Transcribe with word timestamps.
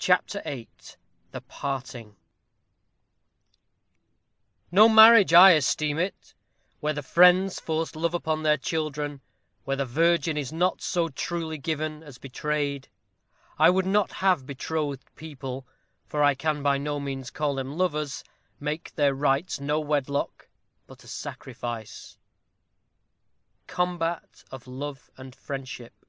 CHAPTER 0.00 0.42
VIII 0.44 0.68
THE 1.30 1.40
PARTING 1.40 2.16
No 4.72 4.88
marriage 4.88 5.32
I 5.32 5.50
esteem 5.52 5.98
it, 6.00 6.34
where 6.80 6.92
the 6.94 7.02
friends 7.04 7.60
Force 7.60 7.94
love 7.94 8.12
upon 8.12 8.42
their 8.42 8.56
children; 8.56 9.20
where 9.62 9.76
the 9.76 9.86
virgin 9.86 10.36
Is 10.36 10.52
not 10.52 10.82
so 10.82 11.08
truly 11.10 11.58
given 11.58 12.02
as 12.02 12.18
betrayed. 12.18 12.88
I 13.56 13.70
would 13.70 13.86
not 13.86 14.10
have 14.14 14.44
betrothed 14.46 15.14
people 15.14 15.64
for 16.04 16.24
I 16.24 16.34
can 16.34 16.60
by 16.60 16.76
no 16.76 16.98
means 16.98 17.30
call 17.30 17.54
them 17.54 17.78
lovers 17.78 18.24
make 18.58 18.92
Their 18.96 19.14
rites 19.14 19.60
no 19.60 19.78
wedlock, 19.78 20.48
but 20.88 21.04
a 21.04 21.06
sacrifice. 21.06 22.18
_Combat 23.68 24.42
of 24.50 24.66
Love 24.66 25.08
and 25.16 25.36
Friendship. 25.36 26.04